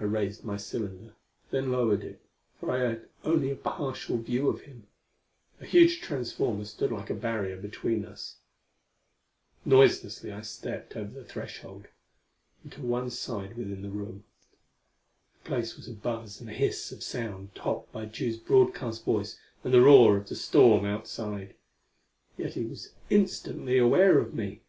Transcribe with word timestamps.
I 0.00 0.04
raised 0.04 0.44
my 0.46 0.56
cylinder; 0.56 1.12
then 1.50 1.70
lowered 1.70 2.02
it, 2.02 2.22
for 2.58 2.70
I 2.70 2.88
had 2.88 3.06
only 3.22 3.50
a 3.50 3.54
partial 3.54 4.16
view 4.16 4.48
of 4.48 4.62
him: 4.62 4.86
a 5.60 5.66
huge 5.66 6.00
transformer 6.00 6.64
stood 6.64 6.90
like 6.90 7.10
a 7.10 7.14
barrier 7.14 7.58
between 7.58 8.06
us. 8.06 8.36
Noiselessly 9.66 10.32
I 10.32 10.40
stepped 10.40 10.96
over 10.96 11.10
the 11.12 11.22
threshold, 11.22 11.88
and 12.62 12.72
to 12.72 12.80
one 12.80 13.10
side 13.10 13.58
within 13.58 13.82
the 13.82 13.90
room. 13.90 14.24
The 15.42 15.46
place 15.50 15.76
was 15.76 15.86
a 15.86 15.92
buzz 15.92 16.40
and 16.40 16.48
hiss 16.48 16.90
of 16.90 17.02
sound 17.02 17.54
topped 17.54 17.92
by 17.92 18.06
Tugh's 18.06 18.38
broadcast 18.38 19.04
voice 19.04 19.38
and 19.62 19.74
the 19.74 19.82
roar 19.82 20.16
of 20.16 20.30
the 20.30 20.34
storm 20.34 20.86
outside 20.86 21.56
yet 22.38 22.54
he 22.54 22.64
was 22.64 22.94
instantly 23.10 23.76
aware 23.76 24.18
of 24.18 24.32
me! 24.32 24.62